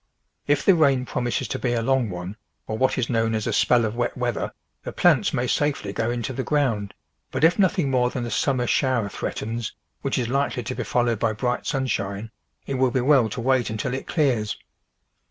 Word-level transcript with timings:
If 0.47 0.65
the 0.65 0.73
rain 0.73 1.05
promises 1.05 1.47
to 1.49 1.59
be 1.59 1.73
a 1.73 1.83
long 1.83 2.09
one, 2.09 2.35
or 2.65 2.75
what 2.75 2.97
is 2.97 3.07
known 3.07 3.35
as 3.35 3.45
a 3.45 3.53
spell 3.53 3.85
of 3.85 3.95
wet 3.95 4.17
weather, 4.17 4.51
the 4.81 4.91
plants 4.91 5.31
may 5.31 5.45
safely 5.45 5.93
go 5.93 6.09
into 6.09 6.33
the 6.33 6.41
ground, 6.43 6.95
but 7.29 7.43
if 7.43 7.59
nothing 7.59 7.91
more 7.91 8.09
than 8.09 8.25
a 8.25 8.31
summer 8.31 8.65
shower 8.65 9.09
threatens, 9.09 9.75
which 10.01 10.17
is 10.17 10.27
likely 10.27 10.63
to 10.63 10.73
be 10.73 10.83
followed 10.83 11.19
by 11.19 11.33
bright 11.33 11.67
sunshine, 11.67 12.31
it 12.65 12.79
will 12.79 12.89
be 12.89 12.99
well 13.01 13.29
to 13.29 13.41
wait 13.41 13.69
until 13.69 13.93
it 13.93 14.07
clears. 14.07 14.57